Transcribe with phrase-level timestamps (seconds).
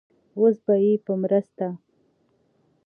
[0.39, 1.67] اوس به يې په مرسته